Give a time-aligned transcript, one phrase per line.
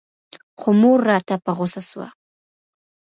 [0.59, 2.07] خو مور راته په غوسه سوه.